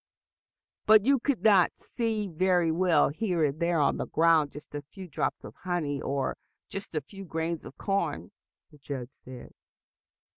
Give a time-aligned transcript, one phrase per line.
[0.87, 4.81] "But you could not see very well here and there on the ground just a
[4.81, 6.37] few drops of honey or
[6.69, 8.31] just a few grains of corn?"
[8.71, 9.53] the judge said.